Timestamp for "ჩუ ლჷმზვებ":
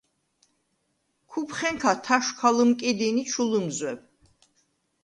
3.31-3.99